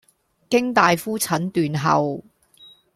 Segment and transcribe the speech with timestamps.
[0.49, 2.23] 經大夫診斷後